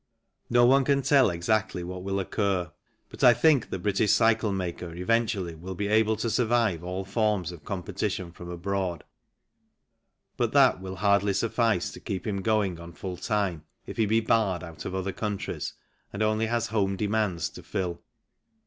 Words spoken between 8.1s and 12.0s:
from abroad, but that will hardly suffice to